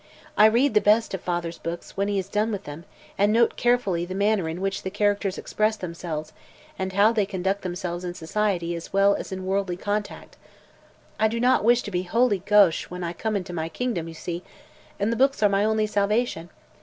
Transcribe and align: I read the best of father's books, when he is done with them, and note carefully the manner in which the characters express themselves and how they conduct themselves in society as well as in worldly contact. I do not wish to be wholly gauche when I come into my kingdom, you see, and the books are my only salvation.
I 0.35 0.47
read 0.47 0.73
the 0.73 0.81
best 0.81 1.13
of 1.13 1.21
father's 1.21 1.59
books, 1.59 1.95
when 1.95 2.07
he 2.07 2.17
is 2.17 2.27
done 2.27 2.51
with 2.51 2.63
them, 2.63 2.85
and 3.19 3.31
note 3.31 3.55
carefully 3.55 4.03
the 4.03 4.15
manner 4.15 4.49
in 4.49 4.59
which 4.59 4.81
the 4.81 4.89
characters 4.89 5.37
express 5.37 5.75
themselves 5.75 6.33
and 6.79 6.93
how 6.93 7.11
they 7.11 7.27
conduct 7.27 7.61
themselves 7.61 8.03
in 8.03 8.15
society 8.15 8.73
as 8.73 8.91
well 8.91 9.13
as 9.13 9.31
in 9.31 9.45
worldly 9.45 9.77
contact. 9.77 10.37
I 11.19 11.27
do 11.27 11.39
not 11.39 11.63
wish 11.63 11.83
to 11.83 11.91
be 11.91 12.01
wholly 12.01 12.39
gauche 12.39 12.85
when 12.89 13.03
I 13.03 13.13
come 13.13 13.35
into 13.35 13.53
my 13.53 13.69
kingdom, 13.69 14.07
you 14.07 14.15
see, 14.15 14.41
and 14.99 15.11
the 15.11 15.15
books 15.15 15.43
are 15.43 15.49
my 15.49 15.63
only 15.63 15.85
salvation. 15.85 16.49